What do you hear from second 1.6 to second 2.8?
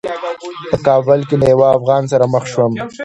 افغان سره مخ شوم.